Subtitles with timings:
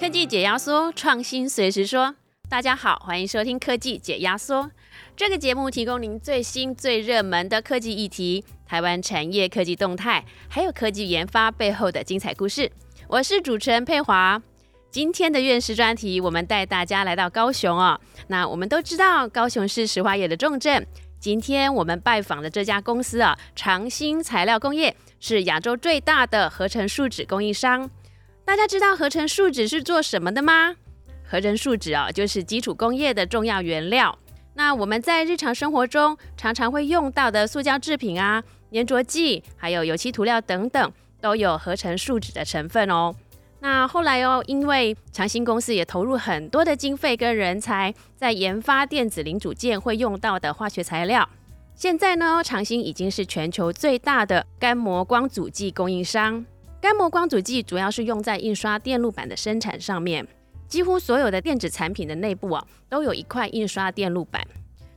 [0.00, 2.16] 科技解压缩，创新随时说。
[2.48, 4.70] 大家好，欢迎收听科技解压缩。
[5.14, 12.72] 这个节目提供您最新最热门的科技议题、台湾产业科技动态，还有科技研发背后的精彩故事。
[13.08, 14.40] 我是主持人佩华。
[14.90, 18.00] 今天的院士专题，我们带大家来到高雄哦。
[18.28, 20.86] 那我们都知道，高雄是石化业的重镇。
[21.18, 27.90] 今天我们拜访的这家公司啊，长兴材料工业是亚洲最大的合成树脂供应商。
[28.50, 30.74] 大家知道合成树脂是做什么的吗？
[31.24, 34.18] 合成树脂啊，就是基础工业的重要原料。
[34.54, 38.42] 那我们在日常生活中常常会用到的塑胶制品啊、
[38.72, 43.14] 粘着剂，还有油漆涂料等等，都有合成树脂的成分哦。
[43.60, 51.28] 那后来哦，因为长兴公司也投入很多的经费跟人才，在研发电子零组件会用到的化学材料。
[51.76, 56.44] 现在呢，长兴已经是全球最大的干膜光阻剂供应商。
[56.80, 60.26] 干膜光阻剂主要是用在印刷电路板的生产上面，
[60.66, 64.42] 几乎所有的电子产品的内部啊，都有一块印刷电路板。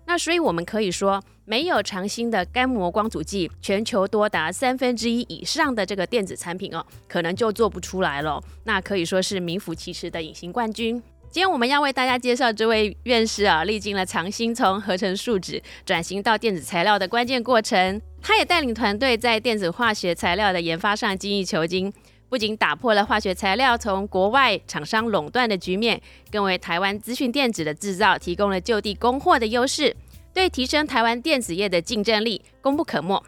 [0.06, 8.42] 那所以我们可以说，没有长兴的干膜光阻剂，全球多达三分之一以上的这个电子产品哦，可能就做不出来了。
[8.64, 11.04] 那可以说是名副其实的隐形冠军。
[11.34, 18.00] 今天我们要为大家介绍这位院士啊，历经了长兴从合成树脂转型到电子材料的关键过程。
[18.22, 21.92] 他也带领团队在电子化学材料的研发上精益求精，
[22.30, 29.96] 不仅打破了化学材料从国外厂商垄断的局面，更为台湾资讯电子的制造提供了就地供货的优势，
[30.36, 33.24] 对提升台湾电子业的竞争力功不可没。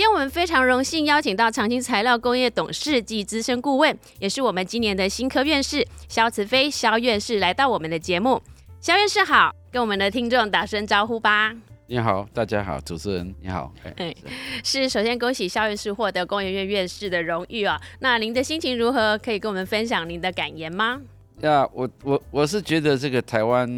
[0.00, 8.40] 今天我们非常荣幸邀请到长青材料工业董事及资深顾问，也是我们今年的新科院士肖慈飞肖院士来到我们的节目。
[8.80, 11.54] 肖院士好，跟我们的听众打声招呼吧。
[11.86, 13.70] 你好，大家好，主持人你好。
[13.98, 14.16] 哎，
[14.64, 17.78] 是首先恭喜肖院士获得工研院院士的荣誉啊。
[17.98, 19.18] 那您的心情如何？
[19.18, 20.98] 可以跟我们分享您的感言吗？
[21.42, 23.68] 呀，我我我是觉得这个台湾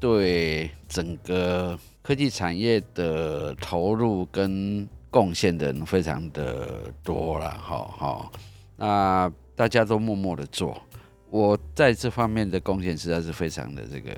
[0.00, 8.32] 对整个科技产业的投入跟贡献的人非常的多了，哈哈。
[8.76, 10.80] 那大家都默默的做，
[11.28, 14.10] 我在这方面的贡献实在是非常的这个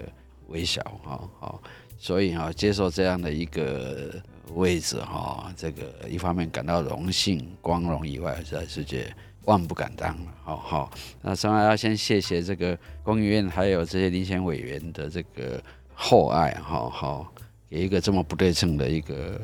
[0.47, 1.61] 微小，哈好。
[1.99, 4.13] 所以哈，接受这样的一个
[4.55, 9.13] 位置哈，这个一方面感到荣幸、光荣以外，在世界
[9.47, 10.91] 万不敢当了，好好。
[11.23, 15.61] 那当然要先谢谢这个工研院还有这些遴选委员的这个
[15.93, 17.33] 厚爱，哈好，
[17.69, 19.41] 给一个这么不对称的一个。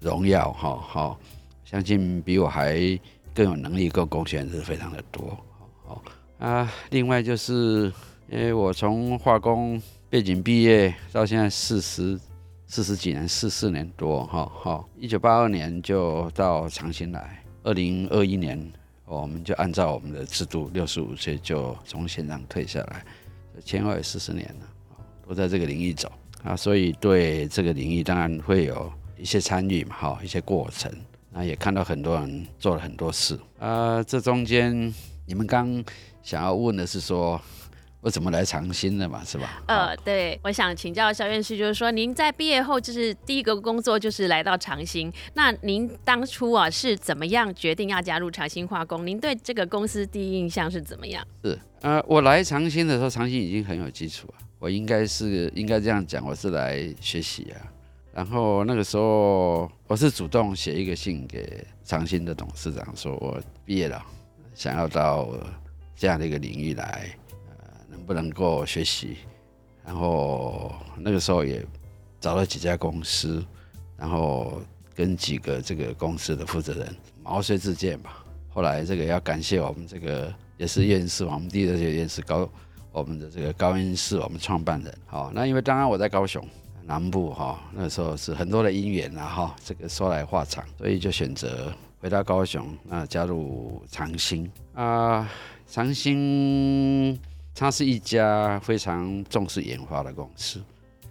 [0.00, 1.20] 荣耀哈好，
[1.62, 2.98] 相信比我还
[3.34, 5.36] 更有能力、更贡献是非常的多。
[5.84, 6.02] 好
[6.38, 7.92] 啊，另外就是
[8.30, 12.18] 因为我从化工背景毕业到现在四十
[12.66, 14.88] 四十几年，四四年多哈好。
[14.96, 18.72] 一九八二年就到长兴来，二零二一年
[19.04, 23.04] 我们就按照我们的制度，六十五岁就从现场退下来，
[23.62, 24.66] 前后也四十年了，
[25.28, 26.10] 都在这个领域走
[26.42, 28.90] 啊，所以对这个领域当然会有。
[29.20, 30.90] 一些参与嘛，哈，一些过程，
[31.30, 34.02] 那也看到很多人做了很多事呃。
[34.04, 34.92] 这中间，
[35.26, 35.84] 你们刚
[36.22, 37.40] 想要问的是说，
[38.00, 39.62] 我怎么来长兴的嘛，是吧？
[39.66, 49.06] 呃，对，我想请教肖院士，就是说，您在毕业后就是第一个工作就是来到长兴，那您当初啊是怎么样决定要加入长兴化工？
[49.06, 51.22] 您对这个公司第一印象是怎么样？
[51.44, 57.60] 是，呃，我来长兴的时候，长兴已经很有基础啊，我应该是应该这样讲，我是来学习啊。
[58.12, 64.04] 然后那个时候，我是主动写一个信给长兴的董事长，说我毕业了，
[64.52, 65.28] 想要到
[65.94, 67.08] 这样的一个领域来，
[67.48, 69.18] 呃，能不能够学习？
[69.84, 71.64] 然后那个时候也
[72.18, 73.44] 找了几家公司，
[73.96, 74.60] 然后
[74.94, 78.24] 跟几个这个公司的负责人毛遂自荐吧。
[78.48, 82.50] 后来这个要感谢我们这个也是院士，我们第一个院士高，
[82.90, 84.92] 我们的这个高院士，我们创办人。
[85.06, 86.44] 好，那因为当然我在高雄。
[86.90, 95.30] 南部哈，那时候是很多的姻缘啊哈，这个说来话长，所以就选择回到高雄，那加入长兴啊。
[95.68, 97.16] 长兴
[97.54, 100.60] 它是一家非常重视研发的公司，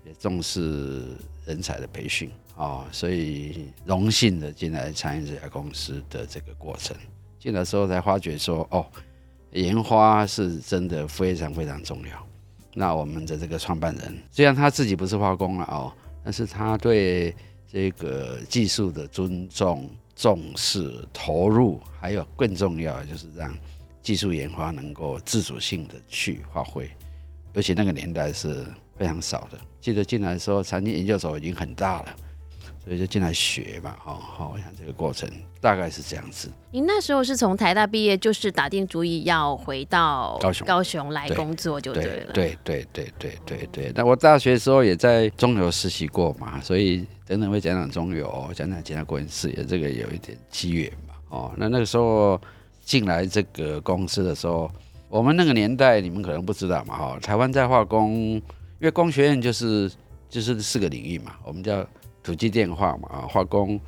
[0.06, 1.16] 也重视
[1.46, 6.94] 人才的培训啊，所以荣幸的进来参与这家公司的这个过程。
[7.40, 8.86] 进来时候才发觉说，哦，
[9.54, 12.29] 研发是真的非常非常重要。
[12.74, 15.92] 那我们的这个创办人，虽然他自己不是化工了哦，
[16.24, 17.36] 但是他对
[17.68, 23.56] 这个技术的尊重、重视、投入，还有更重要的就是让
[24.02, 26.90] 技术研发能够自主性的去发挥，
[27.54, 28.66] 而且那个年代是
[28.98, 29.60] 非常少的。
[29.82, 32.16] 记得进来的时候，长期研究所已经很大了，
[32.84, 35.30] 所以就进来学嘛，哦，好，我想这个过程
[35.62, 36.50] 大概是这样子。
[36.72, 42.34] 您那时候是从台大毕业，就是打定主意要回到高雄高雄来工作就对对了。
[42.34, 43.92] 对对对对对对。
[43.96, 51.16] 那我大学的时候也在中油实习过嘛，所以等等会讲讲中油，讲讲其他国营事业，这个有一点机缘嘛。
[51.30, 52.40] 哦，那那个时候
[52.84, 54.72] 进来这个公司的时候，
[55.10, 58.42] 我们那个年代你们可能不知道嘛，哈、台湾在化工，因
[58.82, 59.92] 为工学院就是
[60.30, 61.86] 就是四个领域嘛，我们叫
[62.22, 63.80] 土机电化嘛，啊，化工，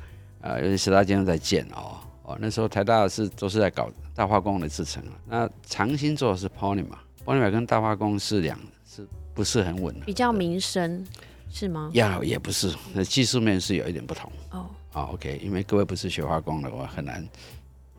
[0.42, 1.96] 啊，尤其十大间都在建哦。
[2.24, 5.12] 哦，那时候台大是都是在搞大化工的制程啊。
[5.26, 10.00] 那长兴做的是 polymer，polymer 跟大化工是两是不是很吻合？
[10.04, 11.04] 比较民生
[11.50, 11.90] 是吗？
[11.94, 14.30] 呀，也不是，那技术面是有一点不同。
[14.50, 17.26] 哦，啊，OK，因为各位不是学化工的，我很难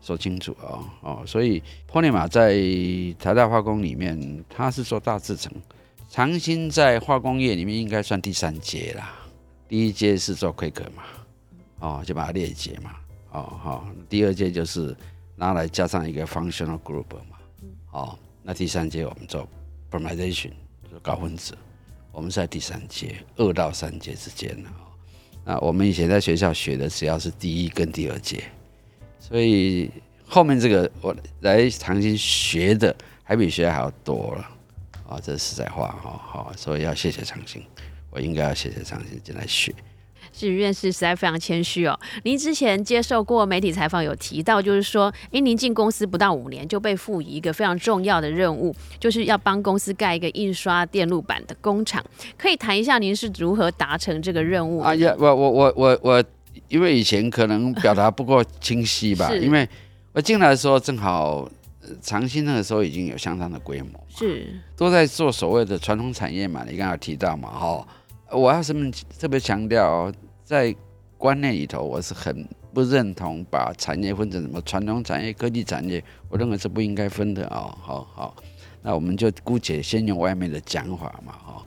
[0.00, 2.54] 说清楚哦哦，所以 polymer 在
[3.22, 5.52] 台大化工里面，它是做大制程，
[6.08, 9.12] 长兴在化工业里面应该算第三阶啦，
[9.68, 11.02] 第一阶是做亏壳嘛，
[11.80, 12.96] 哦，就把它裂解嘛，
[13.32, 14.96] 哦好、第二阶就是
[15.36, 17.36] 拿来加上一个 functional group 嘛，
[17.90, 19.46] 哦，那第三阶我们做
[19.90, 20.52] formalization，
[20.90, 21.56] 就高分子，
[22.12, 24.86] 我们是在第三阶，二到三阶之间的哦。
[25.44, 28.42] 那我们以前在学校学的只要是第一跟第二阶，
[29.18, 29.90] 所以
[30.26, 34.50] 后面这个我来长兴学的还比学还要多了
[35.06, 37.62] 啊，这是实在话哈，好，所以要谢谢长兴，
[38.10, 39.74] 我应该要谢谢长兴进来学。
[40.36, 41.98] 是院士实在非常谦虚哦。
[42.24, 52.04] 您之前接受过媒体采访，有提到就是说，因，您进公司不到五年就被赋予一个非常重要的任务，就是要帮公司盖一个印刷电路板的工厂。
[52.36, 54.80] 可以谈一下您是如何达成这个任务？
[54.80, 56.24] 啊呀，我我我我我，
[56.68, 59.68] 因为以前可能表达不够清晰吧，因为
[60.12, 61.48] 我进来的时候正好
[61.82, 67.86] 呃长兴那个时候已经有相当的规模，是都在做所谓的传统产业嘛，你刚刚有提到嘛，哈，
[68.30, 70.14] 我要什么特别强调哦，
[70.44, 70.74] 在
[71.16, 77.74] 观念里头，我是很不认同把产业分成什么传统产业、科技产业，我认为是不应该分的哦。
[77.80, 78.36] 好好，
[78.82, 81.62] 那我们就姑且先用外面的讲法嘛，哦，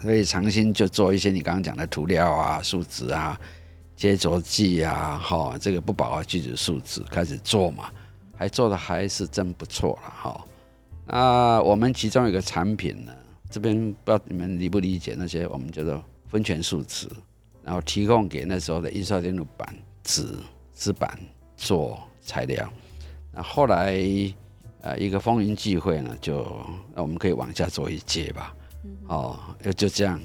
[0.00, 3.38] 所以长兴就做一些你刚刚讲的涂料啊、树脂啊、
[3.96, 7.90] 接着剂啊，哈、这个不饱和聚酯树脂开始做嘛，
[8.36, 10.44] 还做的还是真不错了，哈、
[11.06, 13.12] 那我们其中有一个产品呢，
[13.50, 13.74] 这边
[14.04, 17.08] 不知道你们理不理解那些我们叫做分权树脂，
[17.64, 20.26] 然后提供给那时候的印刷电路板纸
[20.74, 21.18] 纸板
[21.56, 22.72] 做材料。
[23.32, 24.02] 那后来
[24.80, 26.44] 呃一个风云际会呢，就
[26.94, 28.54] 那我们可以往下做一阶吧，
[29.06, 30.20] 哦，就就这样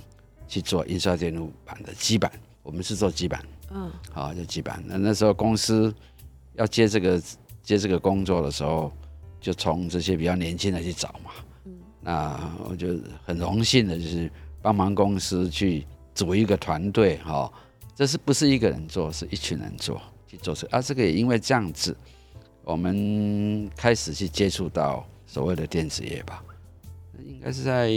[0.47, 2.31] 去做印刷电路板的基板。
[2.63, 4.83] 我们是做基板，嗯，好、就基板。
[4.87, 5.93] 那那时候公司
[6.53, 7.21] 要接这个
[7.61, 8.91] 接这个工作的时候，
[9.39, 11.31] 就从这些比较年轻的去找嘛。
[11.65, 17.51] 嗯那我就很荣幸的，就是帮忙公司去组一个团队，哈、
[17.93, 20.81] 这是不是一个人做，是一群人做去做事啊？
[20.81, 21.95] 这个也因为这样子，
[22.63, 26.41] 我们开始去接触到所谓的电子业吧，
[27.19, 27.91] 应该是在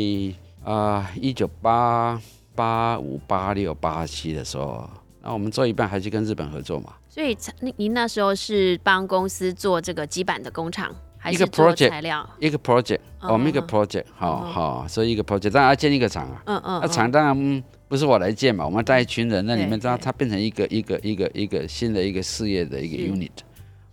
[0.65, 2.21] 啊一九八
[2.55, 4.91] 八五、八六、八七的时候，
[5.23, 6.93] 那我们做一半还去跟日本合作嘛。
[7.09, 12.29] 所以您您那时候是帮公司做这个基板的工厂，还一个是做 project 材料？
[12.39, 16.43] 一个 project，、嗯我们一个嗯 project，好嗯好，所以一个 project，当然要建一个厂啊。
[16.47, 23.31] 嗯嗯，那嗯厂当然嗯不是我来建嘛，我们带一群人，那你们知道它它变成一个一个一个一个新的一个事业的一个 unit，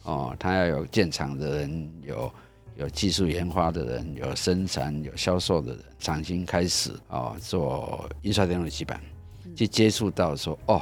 [0.04, 2.32] 哦，它要有建厂的人，有
[2.76, 9.00] 有技术研发的人，有生产有销售的人，重新开始哦做印刷电路基板，
[9.46, 9.56] 嗯。
[9.56, 10.82] 去接触到说哦，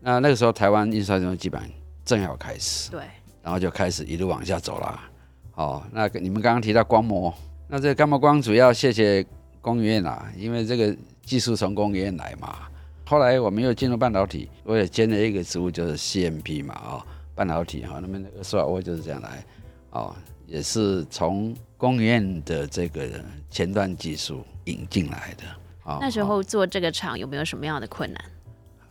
[0.00, 1.68] 那那个时候台湾印刷电路基板
[2.04, 3.02] 正要开始，对，
[3.42, 5.10] 然后就开始一路往下走啦。
[5.54, 7.32] 哦，那个你们刚刚提到光膜，
[7.68, 9.22] 那这个干膜光主要谢谢
[9.60, 12.68] 工研院啦，因为这个技术从工研院来嘛。
[13.04, 19.44] 后来我们又进入半导体，我也兼了一个职务，就是 CMP 嘛，哦，半导体哈、那么那个说我就是这样来，
[19.90, 20.14] 哦，
[20.46, 23.08] 也是从工研院的这个
[23.50, 25.44] 前端技术引进来的。
[25.84, 28.24] 哦、那时哦候做这个厂有没有什么样的困难？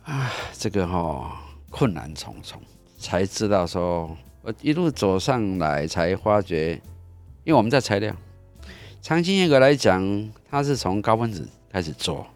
[0.04, 2.60] 啊这个哈、困难重重，
[2.98, 6.74] 才知道说，我一路走上来才发觉，
[7.44, 8.14] 因为我们在材料，
[9.00, 12.26] 长期严格来讲，它是从高分子开始做，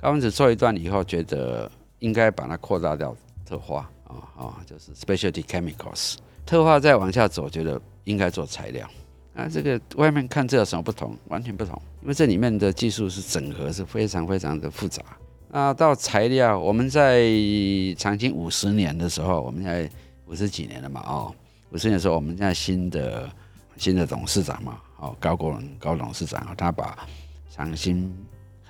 [0.00, 8.88] 高分子做一段以后，觉得应该把它扩大到特化啊啊，就是 specialty chemicals，特化再往下走，觉得应该做材料。
[9.34, 11.16] 啊，这个外面看这有什么不同？
[11.28, 15.02] 完全不同，因为这里面的技术是整合是非常非常的复杂。
[15.48, 17.30] 那到材料，我们在
[17.98, 19.88] 长青五十年的时候，我们现在
[20.26, 21.34] 五十几年了嘛，哦，
[21.70, 23.30] 五十年的时候，我们现在新的
[23.76, 26.98] 新的董事长嘛，哦，高国伦高董事长，他把
[27.50, 28.12] 长兴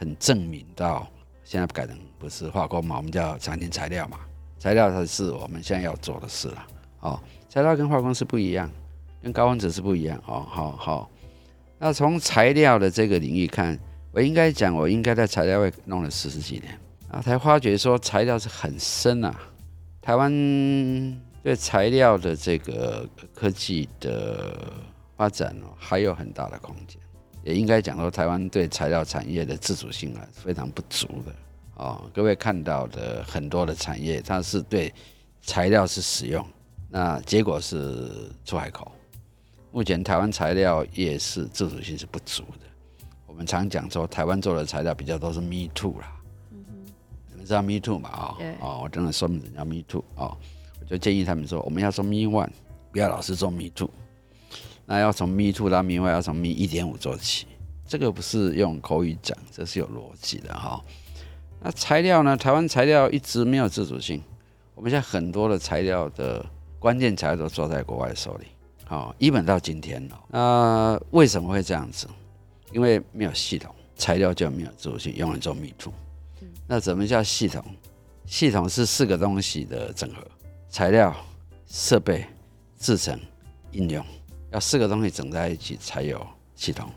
[0.01, 1.07] 很证明到
[1.45, 4.21] 现在不改成不是化工嘛，我们叫长青材料嘛，
[4.59, 6.67] 材料才是我们现在要做的事了。
[7.01, 8.71] 哦，材料跟化工是不一样，
[9.23, 10.19] 跟高温子是不一样。
[10.27, 11.11] 哦，好好。
[11.79, 13.79] 那从材料的这个领域看，
[14.11, 16.79] 我应该讲，我应该在材料会弄了四十几年
[17.11, 19.39] 啊，才发觉说材料是很深啊。
[20.01, 20.33] 台湾
[21.43, 24.57] 对材料的这个科技的
[25.15, 26.99] 发展哦，还有很大的空间。
[27.43, 31.35] 也应该讲说，台湾对材料产业的自主性啊，非常不足的
[31.77, 32.11] 哦。
[32.13, 34.93] 各位看到的很多的产业，它是对
[35.43, 36.47] 材料是使用，
[36.89, 38.11] 那结果是
[38.45, 38.93] 出海口。
[39.73, 42.67] 目前台湾材料业是自主性是不足的。
[43.27, 46.13] 我们常讲说，台湾做的材料比较都是 me too 啦。
[47.31, 48.11] 你们知道 me too 嘛？
[48.11, 50.37] 啊，哦，我真的说明人家 me too 哦，
[50.81, 52.51] 我就建议他们说，我们要做 me one，
[52.93, 53.89] 不要老是做 me two。
[54.91, 57.47] 那要从 Me Two 到 Me One，要从 Me 一点五做起，
[57.87, 60.85] 这个不是用口语讲，这是有逻辑的哈。
[61.61, 62.37] 那材料呢？
[62.37, 64.21] 台湾材料一直没有自主性，
[64.75, 66.45] 我们现在很多的材料的
[66.81, 68.49] 关键材料都抓在国外手里，
[68.85, 70.21] 好，一本到今天了。
[70.27, 72.09] 那为什么会这样子？
[72.73, 75.93] 因为没有系统，材料就没有自主性，永远做 Me too。
[76.67, 77.65] 那怎么叫系统？
[78.27, 80.27] 系统是四个东西的整合：
[80.69, 81.15] 材料、
[81.69, 82.27] 设备、
[82.77, 83.17] 制成、
[83.71, 84.05] 应用。
[84.51, 86.89] 要四个东西整在一起才有系统。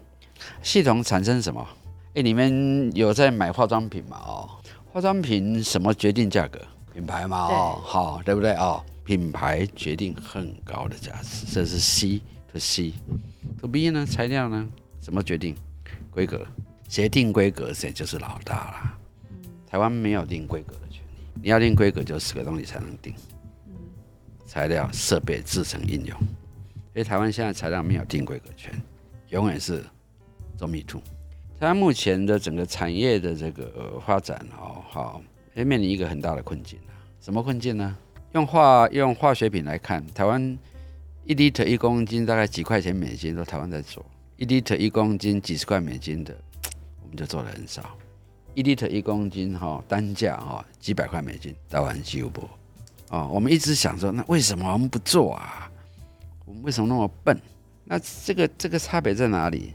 [0.61, 1.67] 系统产生什么？
[2.15, 4.21] 哎，你们有在买化妆品吗？
[4.25, 4.49] 哦，
[4.91, 6.59] 化妆品什么决定价格？
[6.93, 8.53] 品牌嘛，哦，好，对不对？
[8.53, 12.93] 哦，品牌决定很高的价值，这是 C to C。
[13.59, 14.05] to B 呢？
[14.05, 14.67] 材料呢？
[14.99, 15.55] 怎么决定？
[16.11, 16.45] 规格，
[16.87, 18.97] 谁定规格谁就是老大啦。
[19.67, 23.15] 台湾没有定规格的权利，你要定规格就四个东西才能定。
[24.45, 26.15] 材料、设备、制成、应用。
[26.95, 28.71] 因为台湾现在材料没有定规格权，
[29.29, 29.83] 永远是
[30.55, 31.01] 做 me too。
[31.59, 35.21] 台湾目前的整个产业的这个发展哦，好，
[35.55, 36.93] 也面临一个很大的困境啊。
[37.19, 37.97] 什么困境呢？
[38.33, 40.57] 用化用化学品来看，台湾
[41.25, 44.03] 一 liter 一公斤大概几块钱美金，都台湾在做；
[44.37, 46.35] 一 liter 一公斤几十块美金的，
[47.01, 47.97] 我们就做的很少。
[48.53, 52.47] 一 liter 一公斤哈，单价哈几百块美金，台湾几乎不。
[53.09, 55.71] 哦，我们一直想说，那为什么我们不做啊？
[56.45, 57.39] 我们为什么那么笨？
[57.85, 59.73] 那这个这个差别在哪里？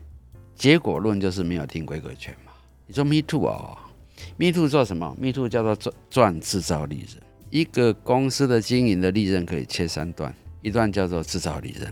[0.55, 2.53] 结果论就是没有定规格权嘛。
[2.87, 3.79] 你说 Me Too 哦
[4.37, 7.23] ，Me Too 做什么？Me Too 叫做赚赚制造利润。
[7.51, 11.91] 一个公司的经营的利润可以切三段，一段叫做制造利润，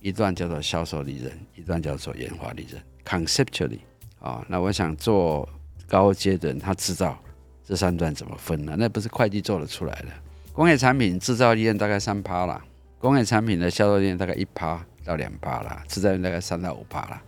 [0.00, 2.82] 一段叫做销售利润，一段叫做研发利润。
[3.04, 3.80] Conceptually
[4.20, 5.48] 啊，那我想做
[5.88, 7.18] 高阶的人，他制造
[7.64, 8.76] 这三段怎么分呢？
[8.78, 10.08] 那不是会计做得出来的。
[10.52, 12.62] 工业产品制造利润大概三趴啦。
[12.98, 17.22] 工业产品的销售利润大概一趴到两趴啦，制造业大概三到五趴啦，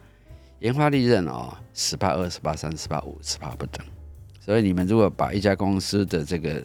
[0.61, 3.85] 研发利润哦十趴、二十趴、三十趴、五十趴不等。
[4.41, 6.63] 所以你们如果把一家公司的这个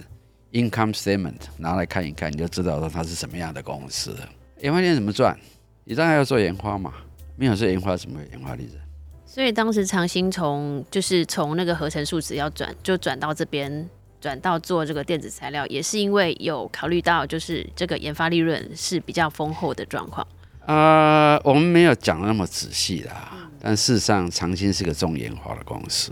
[0.54, 4.16] income statement 拿来看一看，你就知道说它是什么样的公司。
[4.62, 5.38] 研发利润怎么赚？
[5.84, 6.94] 你当然要做研发嘛，
[7.36, 8.82] 没有做研发怎么研发利润？
[9.26, 13.90] 所以当时长兴从就是从那个合成树脂要转，就转到这边。
[14.24, 20.26] 转到做这个电子材料，也是因为有考虑到，就是这个研发利润是比较丰厚的状况。
[20.66, 26.10] 呃，我们没有讲那么仔细啦，但事实上长兴是个重研发的公司。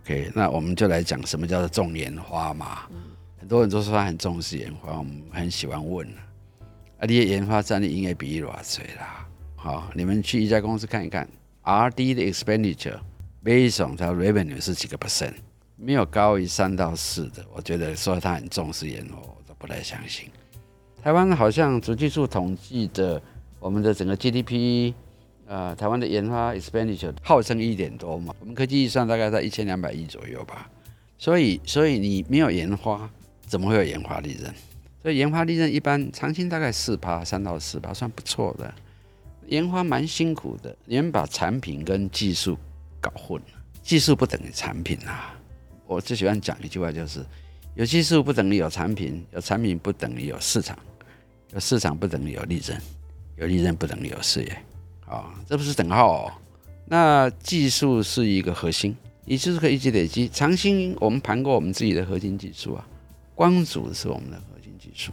[0.00, 2.80] OK，那我们就来讲什么叫做重研发嘛。
[3.38, 6.06] 很多人都说他很重视研发，我们很喜欢问
[6.98, 9.26] 啊，你的研发占的营业比例多少啦？
[9.56, 11.26] 好，你们去一家公司看一看
[11.62, 12.98] ，R&D 的 expenditure
[13.42, 15.32] based on 它 revenue 是几个 percent？
[15.82, 20.28] 没有高于三到四的，我觉得说他很重视研发，我都不太相信。
[21.02, 23.20] 台湾好像主技术统计的，
[23.58, 24.92] 我们的整个 GDP，
[25.46, 30.70] 呃，台湾的研发 expenditure 号称一点多嘛，我们科技预算大概在一千两百亿左右吧。
[31.16, 33.08] 所以，所以你没有研发，
[33.46, 34.54] 怎么会有研发利润？
[35.02, 38.72] 所以研发利润一般长期大概四趴，三到四趴算不错的。
[39.46, 42.58] 研发蛮辛苦的，你们把产品跟技术
[43.00, 43.48] 搞混了，
[43.82, 45.34] 技术不等于产品啊。
[45.90, 47.26] 我最喜欢讲一句话，就是
[47.74, 50.78] 有技术不等于有产品，有产品不等于有市场，
[51.52, 52.80] 有市场不等于有利润，
[53.34, 54.56] 有利润不等于有事业。
[55.04, 56.32] 啊，这不是等号哦。
[56.86, 60.28] 那技术是一个核心，也就是可以一直累积。
[60.28, 62.86] 长兴我们盘过我们自己的核心技术啊，
[63.34, 65.10] 光阻是我们的核心技术。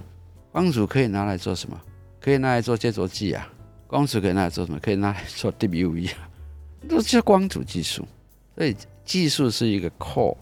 [0.51, 1.81] 光阻可以拿来做什么？
[2.19, 3.51] 可以拿来做接着剂啊。
[3.88, 4.79] 光阻可以拿来做什么？
[4.79, 6.29] 可以拿来做 DUV 啊，
[6.88, 8.07] 都是光阻技术。
[8.55, 10.38] 所以技术是一个 core。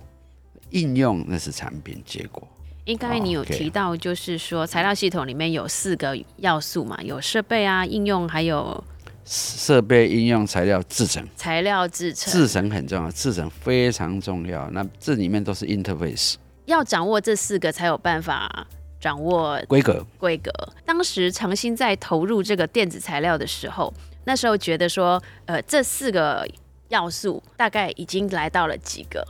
[0.72, 2.48] 应用那是产品结果。
[2.86, 8.84] 应该你有提到，就是说材料系统里面有四个要素嘛，有设备啊、应用，还有
[9.26, 11.28] 设备、应用、材料、制成。
[11.36, 14.70] 材料制成，制成很重要，制成非常重要。
[14.70, 16.36] 那这里面都是 interface。
[16.66, 18.68] 要掌握这四个，才有办法
[19.00, 20.06] 掌握规格。
[20.20, 20.52] 规格。
[20.86, 23.92] 当时长兴在投入这个电子材料的时候，
[24.26, 26.48] 那时候觉得说，呃，这四个
[26.90, 29.26] 要素大概已经来到了几个，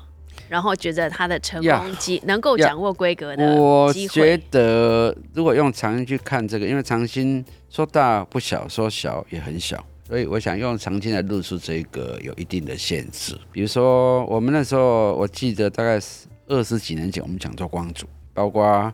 [0.48, 4.38] 然后觉得他的成功机能够掌握规格的我机觉。
[4.52, 13.38] 得，如果用长兴去看这个，因为长兴说大不小，说小也很小，所以我想用长兴来论述这个有一定的限制。
[13.52, 18.94] 比如说，我们那时候我记得大概是二十几年前，我们讲做光组，包括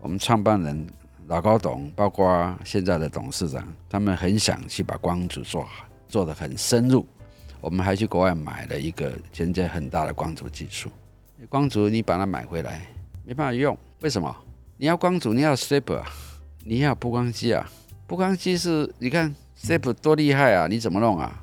[0.00, 0.86] 我们创办人
[1.26, 7.06] 老高董，包括现在的董事长，他们很想去把光组做好，做得很深入。
[7.62, 10.90] 我们还去国外买了一个现在很大的光组技术。
[11.48, 12.82] 光族你把它买回来，
[13.24, 14.36] 没办法用，为什么？
[14.76, 16.04] 你要光族，你要 step 啊，
[16.64, 17.70] 你要曝光机啊，
[18.08, 21.40] 曝光机是你看 step 多厉害啊，你怎么弄啊？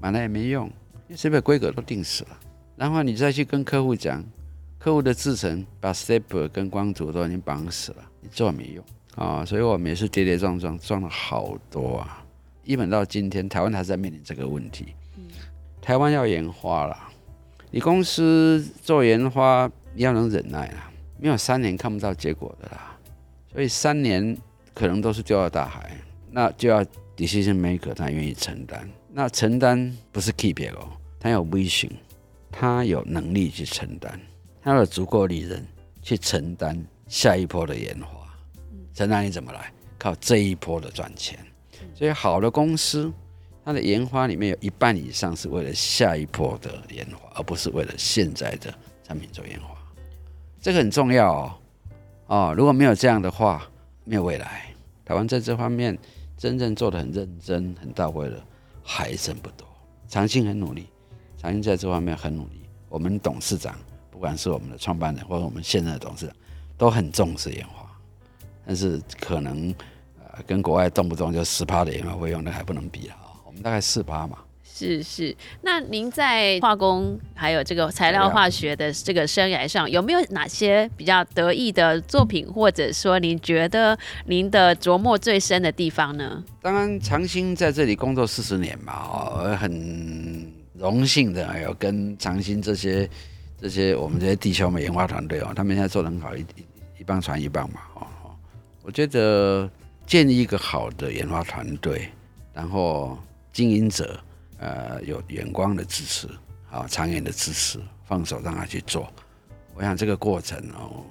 [0.00, 0.66] 买了也没用，
[1.08, 2.38] 因为 step 规格都定死了，
[2.74, 4.24] 然后你再去跟客户讲，
[4.76, 8.84] 客户的制程把 step 跟光族都已经绑死了，你做没用
[9.14, 12.24] 啊，所以我们也是跌跌撞撞撞了好多啊，
[12.64, 14.94] 一本到今天，台湾还在面临这个问题，
[15.80, 16.96] 台湾要研发了。
[17.70, 22.98] 你公司做研发，你要能忍耐啦，没有三年看不到结果的啦，
[23.52, 24.36] 所以三年
[24.74, 25.96] 可能都是丢到大海，
[26.30, 26.84] 那就要
[27.16, 31.90] decision maker 他愿意承担，那承担不是 keep it 哦，他有 vision，
[32.50, 34.20] 他有能力去承担，
[34.62, 35.64] 他有足够利润
[36.02, 38.06] 去承担下一波的研发，
[38.94, 39.72] 承担你怎么来？
[39.96, 41.38] 靠这一波的赚钱，
[41.94, 43.12] 所以好的公司。
[43.64, 48.72] 它的研发里面有一半以上是为了下一波的研发，而不是为了现在的
[49.04, 49.66] 产品做研发，
[50.60, 51.54] 这个很重要哦。
[52.26, 53.68] 哦，如果没有这样的话，
[54.04, 54.66] 没有未来。
[55.04, 55.98] 台湾在这方面
[56.38, 58.40] 真正做的很认真、很到位的
[58.82, 59.66] 还真不多。
[60.08, 60.86] 长兴很努力，
[61.36, 62.62] 长兴在这方面很努力。
[62.88, 63.76] 我们董事长，
[64.10, 66.36] 不管是我们的创办人或者我们现任的董事长，
[66.78, 67.90] 都很重视研发，
[68.64, 69.74] 但是可能
[70.18, 73.16] 呃跟国外动不动就十趴的研发费用，那还不能比啊。
[73.62, 74.38] 大概四八嘛。
[74.62, 86.42] 是是，那您在化工还有这个材料化学的这个生涯上，有没有哪些比较得意的作品，或者说您觉得您的琢磨最深的地方呢？
[86.62, 93.06] 当然，长兴在这里工作四十年嘛，哦，我很荣幸的有跟长兴这些
[93.60, 98.30] 这些我们这些弟兄们研发团队哦，他们现在做的很好，一一一棒传一棒嘛，哦，哦
[98.82, 99.68] 我觉得
[100.06, 102.08] 建立一个好的研发团队，
[102.54, 103.18] 然后
[103.52, 104.18] 经营者。
[104.62, 106.28] 呃，有眼光的支持，
[106.70, 109.10] 啊，长远的支持，放手让他去做。
[109.74, 111.02] 我想这个过程哦，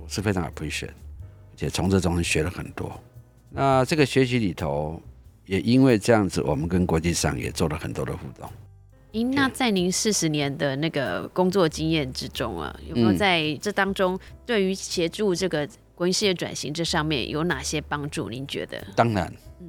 [0.00, 2.98] 我是非常 appreciate，而且从这中学了很多。
[3.50, 4.98] 那这个学习里头，
[5.44, 8.50] 也因为这样子，我们跟国际上也做了很多的互动。
[9.12, 18.30] 咦，那在您四十年的那个工作经验之中啊，有没有在这当中，对于协助这个国营事业转型这上面有哪些帮助？
[18.30, 18.82] 您觉得？
[18.96, 19.68] 当然，嗯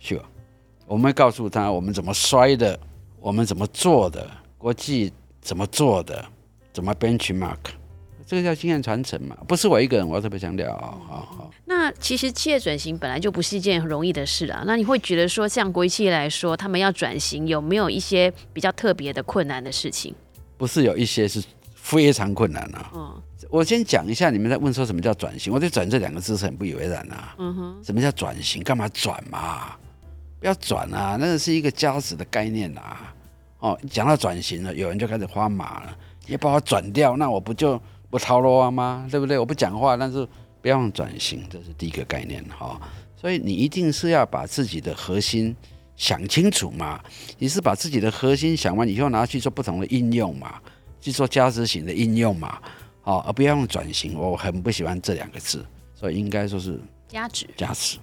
[0.00, 0.24] ，sure。
[0.90, 2.76] 我们会告诉他我们怎么摔的，
[3.20, 6.24] 我们怎么做的，国际怎么做的，
[6.72, 7.58] 怎么 benchmark，
[8.26, 11.50] 这个叫经验传承嘛，不是我一个人，我要特别强调啊，好好。
[11.64, 14.64] 那其实企业转型本来就不是一件很容易的事啊。
[14.66, 20.12] 那你会觉得说，像国际企业来说，他们要转型，有没有一些比较特别的困难的事情？
[20.56, 21.40] 不是有一些是
[21.72, 22.90] 非常困难啊。
[22.92, 27.36] 嗯，我先讲一下，你们在问说什么叫转型，我对“转”这两个字是很不以为然啊。
[27.38, 28.60] 嗯哼，什么叫转型？
[28.64, 29.76] 干嘛转嘛？
[30.40, 33.14] 不要转啊，那个是一个价值的概念啊。
[33.58, 35.96] 哦，讲到转型了，有人就开始花马了。
[36.26, 39.06] 你把我转掉，那我不就不掏罗吗？
[39.10, 39.38] 对不对？
[39.38, 40.26] 我不讲话，但是
[40.62, 42.80] 不要用转型，这是第一个概念哈。
[43.14, 45.54] 所以你一定是要把自己的核心
[45.94, 46.98] 想清楚嘛。
[47.38, 50.54] 你是把自己的核心想完以后，拿去做不同的应用嘛，
[51.02, 52.58] 去做价值型的应用嘛。
[53.02, 54.18] 哦，而不要用转型。
[54.18, 55.62] 我很不喜欢这两个字，
[55.94, 57.98] 所以应该说是价值，价值。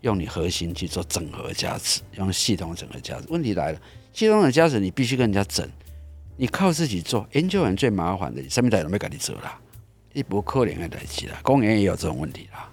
[0.00, 3.26] 用你核心去做整合价值，用系统整合价值。
[3.28, 3.80] 问题来了，
[4.12, 5.68] 系统的价值你必须跟人家整，
[6.36, 9.58] 你靠自己做研究员最麻烦的，什么代都没跟你做啦，
[10.12, 11.38] 一不可能的代志啦。
[11.42, 12.70] 公园也有这种问题啦。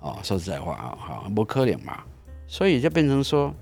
[0.00, 2.04] 哦，说实在话啊，好不可能嘛，
[2.46, 3.52] 所以就变成说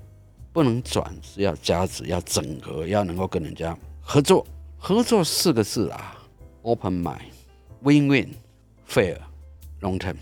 [0.53, 4.45] 不能转，是要价值，要整合，要能够跟人家合作。
[4.79, 6.15] 合作四个字啊
[6.61, 10.15] ，open mind，win-win，fair，long term，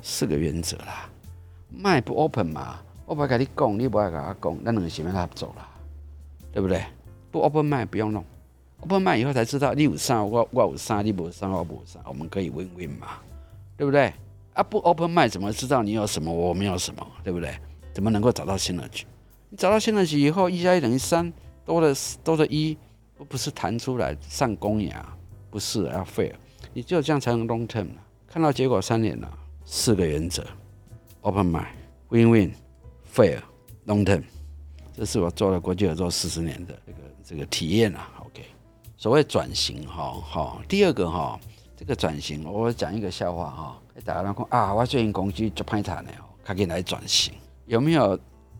[0.00, 1.10] 四个原则啦。
[1.74, 2.78] 卖不 open 嘛？
[3.06, 5.68] 我不跟你讲，你不爱跟我讲，那两个前面他走了，
[6.52, 6.84] 对不对？
[7.30, 8.24] 不 open 卖不用弄
[8.80, 13.08] ，open 卖以后才知道你有啥，我我有啥，你无啥，我无啥，我们可以 win win 嘛，
[13.76, 14.12] 对不对？
[14.54, 17.54] 啊不 open 卖怎么知道你有什么，我没有什么，对不对？
[17.92, 19.06] 怎么能够找到新的局？
[19.48, 21.32] 你找到新的局以后，一加一等于三，
[21.64, 22.76] 多的多的一，
[23.28, 25.06] 不是弹出来上公牙，
[25.50, 26.32] 不是要 fair，
[26.72, 27.86] 你只有这样才能 long term
[28.28, 29.38] 看到结果三年了。
[29.64, 30.44] 四个原则
[31.22, 31.66] ：open mind、
[32.10, 32.52] win win、
[33.12, 33.40] fair、
[33.86, 34.22] long term。
[34.94, 38.10] 这是我做了国际合作四十年的这个这个体验啊。
[38.26, 38.44] OK，
[38.98, 41.40] 所谓转型哈哈，第二个哈，
[41.74, 47.32] 这个转型我讲一个笑话哈，大家讲啊，我最近公司就派谈的哦，他给来转型，
[47.64, 48.18] 有没有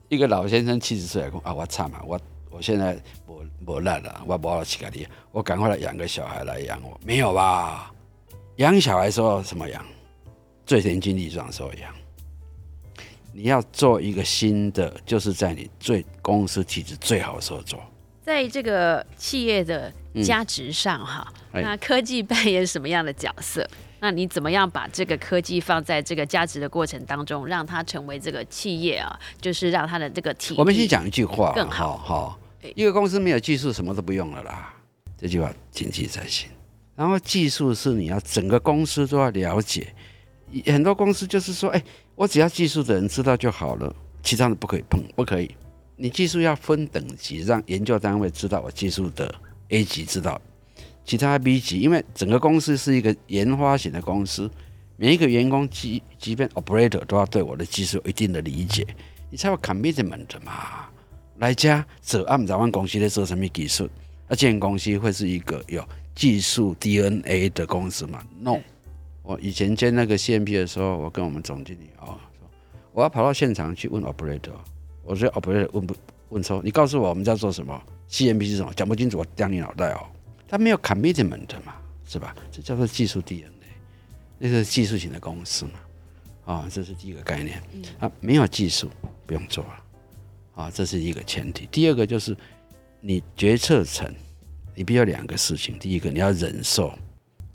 [0.08, 2.18] 一个老先生七十岁讲啊，我惨啊，我
[2.50, 7.92] 我现在我我烂了，我不好去家里，我赶快来养个小孩来养我，没有吧？
[8.56, 9.84] 养小孩时候什么养？
[10.64, 11.94] 最年轻力壮时候养。
[13.32, 17.80] 你要做一个新的，就是在你最公司体制最好的时候做。
[18.22, 19.92] 在这个企业的
[20.22, 23.68] 价值上，哈，那科技扮演什么样的角色？
[24.00, 30.54] 那你怎么样把这个科技放在这个价值的过程当中，让它成为这个企业啊，就是让它的这个体。
[30.58, 32.38] 我们先讲一句话，更好哈。
[32.74, 34.74] 一个公司没有技术，什么都不用了啦。
[35.16, 36.48] 这句话谨记在心。
[36.94, 39.92] 然后技术是你要整个公司都要了解。
[40.66, 41.82] 很多公司就是说，哎，
[42.14, 45.50] 我只要技术的人知道就好了，其他的不可以碰，不可以。
[45.96, 49.32] 你技术要分等级，让研究单位知道我技术的
[49.68, 50.40] A 级知道，
[51.04, 54.50] 其他 B 级，因为整个公司是一个研发型的公司，
[54.96, 58.86] 每一个员工即即便 operator 都要对我的技术有一定的理解，
[59.30, 60.86] 你才有 commitment 嘛。
[61.38, 63.88] 来家做按咱们公司在做什么技术，
[64.28, 68.58] 那这公司会是一个有技术 DNA 的公司嘛？No。
[69.22, 72.50] 我以前接那个 CMP 的时候，我跟我们总经理哦说，
[72.92, 74.52] 我要跑到现场去问 operator，
[75.04, 75.94] 我说 operator 问不
[76.30, 77.80] 问说，你告诉我我们在做什么
[78.10, 78.72] ？CMP 是什么？
[78.74, 80.06] 讲不清楚，我掉你脑袋哦。
[80.48, 82.34] 他没有 commitment 嘛，是吧？
[82.50, 83.50] 这叫做技术 DNA，
[84.38, 85.72] 那是技术型的公司嘛。
[86.44, 87.62] 啊，这是第一个概念。
[88.00, 88.90] 啊，没有技术
[89.24, 89.84] 不用做了。
[90.54, 91.66] 啊，这是一个前提。
[91.70, 92.36] 第二个就是
[93.00, 94.12] 你决策层，
[94.74, 95.78] 你必须两个事情。
[95.78, 96.92] 第一个你要忍受。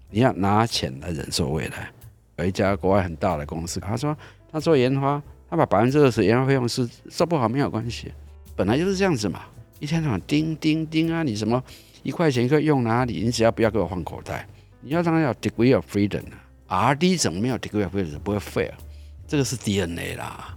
[0.10, 1.90] 你要拿钱来忍受未来。
[2.38, 4.16] 有一家国外很大的公司，他说
[4.52, 8.12] 他做研发，他把百分之二十研发费用是做不好没有关系，
[8.56, 9.42] 本来就是这样子嘛。
[9.80, 11.64] 一天到晚叮叮叮啊，你什么
[12.04, 13.22] 一块钱一个用哪里？
[13.24, 14.48] 你只要不要给我放口袋。
[14.82, 16.24] 你要当然要 degree of freedom
[16.68, 18.74] 啊，R D 怎么没有 degree of freedom 不会 fail？
[19.28, 20.56] 这个是 DNA 啦。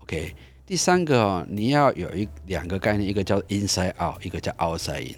[0.00, 0.34] OK，
[0.66, 5.16] 第三个哦你要有一两个概念，一个叫 inside out，一个叫 outside in。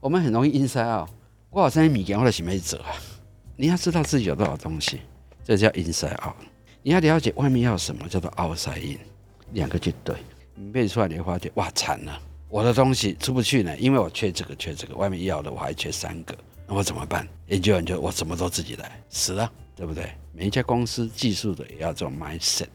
[0.00, 1.08] 我们很容易 inside out，
[1.50, 2.90] 我好像米件我的是没走啊。
[3.62, 5.02] 你要知道自己有多少东西，
[5.44, 6.34] 这叫 inside out。
[6.82, 8.98] 你要了解外面要什么，叫做 outside in，
[9.52, 10.16] 两个就对。
[10.56, 17.24] 你背出来，你会发觉，哇，惨了，我的东西出不去呢，因为我缺这个，缺这个，外面要的我还缺三个，那我怎么办？
[17.46, 20.10] 研究研究，我什么都自己来，死了，对不对？
[20.32, 22.66] 每一家公司技术的也要做 mindset，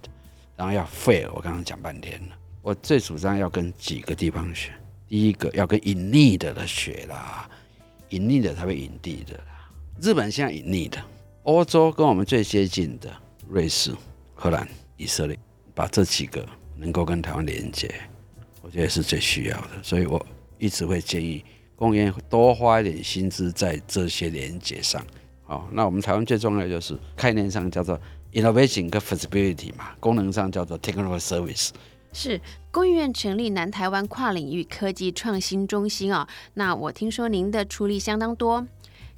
[0.55, 1.29] 然后要 fail。
[1.35, 4.71] 我刚刚讲半天了，我最主张要跟几个地方学。
[5.09, 7.49] 第一个要跟隐匿的的学啦，
[8.11, 9.37] 隐匿的才会隐地的。
[9.99, 11.03] 日本现在隐匿的，
[11.41, 13.11] 欧洲跟我们最接近的
[13.49, 13.91] 瑞士、
[14.35, 15.37] 荷兰、以色列，
[15.73, 17.91] 把这几个能够跟台湾连接，
[18.61, 19.69] 我觉得是最需要的。
[19.81, 20.23] 所以我
[20.59, 21.43] 一直会建议
[21.75, 25.03] 公园多花一点心思在这些连接上。
[25.43, 27.99] 好，那我们台湾最重要的就是概念上叫做
[28.33, 31.71] innovation 跟 feasibility 嘛，功能上叫做 technical service。
[32.13, 32.39] 是
[32.71, 36.27] 工研院成立南台湾跨领域科技创新中心啊。
[36.53, 38.65] 那我听说您的出力相当多。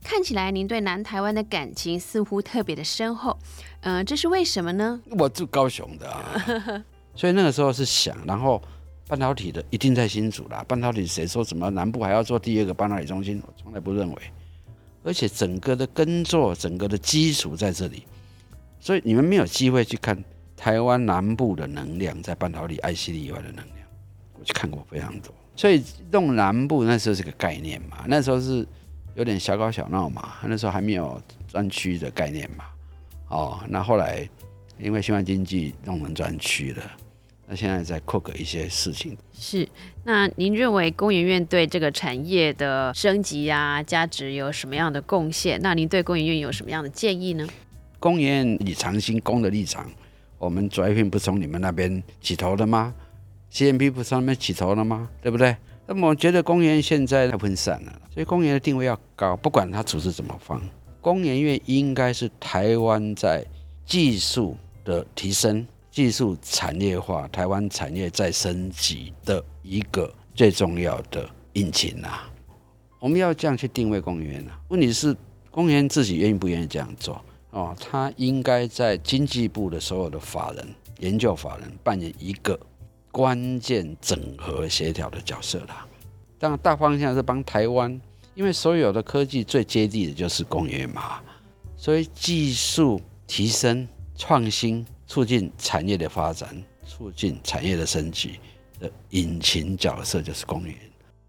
[0.01, 3.37] 看起来您对南台湾的感情似乎特别的深厚，
[3.81, 4.99] 嗯，这是为什么呢？
[5.11, 6.43] 我住高雄的啊，
[7.13, 8.61] 所以那个时候是想，然后
[9.07, 10.63] 半导体的一定在新竹啦。
[10.67, 13.41] 半导体谁说什么南部还要做第二个半导体中心？
[13.45, 14.21] 我从来不认为。
[15.03, 18.03] 而且整个的耕作，整个的基础在这里，
[18.79, 20.23] 所以你们没有机会去看
[20.55, 23.87] 台湾南部的能量在半导体 IC 以外的能量。
[24.39, 28.65] 我去看过非常多，所以弄南部那时候是个概念嘛，那时候是。
[29.15, 32.65] 有点小搞小闹嘛，那时候还没有专区的概念嘛，
[33.27, 34.27] 哦，那后来
[34.79, 36.83] 因为新湾经济弄成专区了，
[37.47, 39.17] 那现在在扩个一些事情。
[39.33, 39.67] 是，
[40.03, 45.59] 那您认为工研院对这个产业的升级啊、价值有什么样的贡献？
[45.61, 47.47] 那您对工研院有什么样的建议呢？
[47.99, 49.89] 工研院以长兴工的立场，
[50.37, 52.93] 我们卓越不从你们那边起头的吗
[53.51, 55.09] ？CMP 不从那边起头了吗？
[55.21, 55.57] 对不对？
[55.91, 60.61] 那么我觉得公园现在太分散了，所以公园的定位要高，不管它组织怎么放，
[61.01, 63.43] 公园院应该是台湾在
[63.87, 72.29] 技术的提升、技术产业化、台湾产业再升级的一个最重要的引擎啊！
[72.99, 74.61] 我们要这样去定位公园啊。
[74.67, 75.17] 问题是
[75.49, 77.75] 公园自己愿意不愿意这样做哦？
[77.79, 80.67] 他应该在经济部的所有的法人、
[80.99, 82.59] 研究法人扮演一个。
[83.11, 85.85] 关键整合协调的角色啦，
[86.37, 87.99] 当然大方向是帮台湾，
[88.35, 91.19] 因为所有的科技最接地的就是工业嘛，
[91.75, 98.39] 所以技术提升、创新促进产业的发展，促进产业的升级
[98.79, 100.75] 的引擎角色就是工研。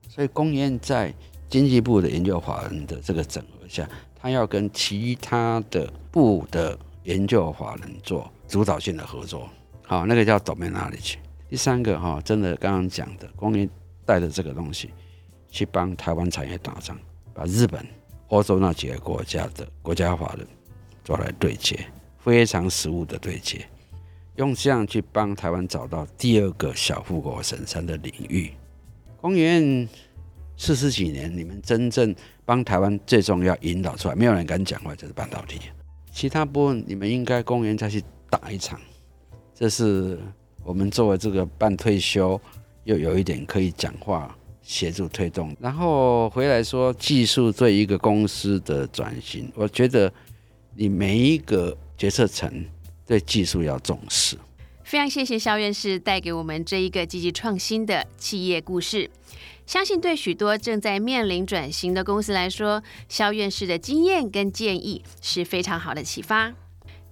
[0.09, 1.15] 所以工研在
[1.49, 3.89] 经济部的研究法人的这个整合下，
[4.21, 9.49] 他要跟其他的部的研究法人做主导性的合作。
[9.87, 11.15] 好，那个叫 domain knowledge。
[11.51, 13.69] 第三个哈，真的刚刚讲的工研
[14.07, 14.91] 带着这个东西
[15.51, 16.97] 去帮台湾产业打仗，
[17.35, 17.85] 把日本、
[18.29, 20.47] 欧洲那几个国家的国家法人
[21.03, 21.85] 做来对接，
[22.21, 23.67] 非常实务的对接，
[24.37, 28.53] 用这样去帮台湾找到第二个小富国神山的领域。
[29.21, 29.89] 公元
[30.57, 35.59] 四十几年，你们真正帮台湾最重要引导出来，没有人敢讲话，就是半导体。
[36.13, 38.81] 其他部分你们应该公园再去打一场，
[39.53, 40.17] 这是。
[40.65, 42.41] 我们作为这个半退休，
[42.85, 45.55] 又有一点可以讲话，协助推动。
[45.61, 50.13] 然后回来说技术对一个公司的转型，我觉得
[50.77, 52.65] 你每一个决策层
[53.07, 54.37] 对技术要重视。
[54.85, 59.09] 非常谢谢肖院士带给我们这一个积极创新的企业故事，
[59.65, 66.53] 相信对许多正在面临转型的公司来说，肖院士的经验跟建议是非常好的启发。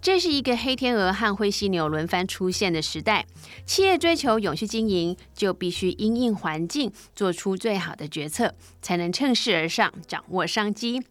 [0.00, 3.26] 这是一个黑天鹅和灰犀牛轮番出现的时代，
[3.66, 11.02] 企业追求永续经营，就必须因应环境，做出最好的决策，才能趁势而上，掌握商机。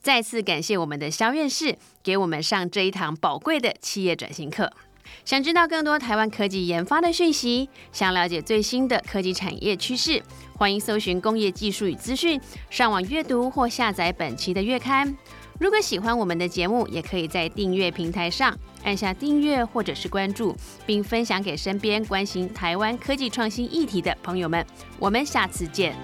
[0.00, 4.70] 再次感谢我们的肖院士，给我们上这一堂宝贵的企业转型课。
[5.24, 10.22] 想知道更多台湾科技研发的讯息，想了解最新的科技产业趋势，
[10.56, 15.16] 欢迎搜寻工业技术与资讯，上网阅读或下载本期的月刊。
[15.64, 24.62] 如果喜欢我们的节目，也可以在订阅平台上按下订阅或者是关注，并分享给身边关心台湾科技创新议题的朋友们。
[24.98, 25.96] 我们下次见。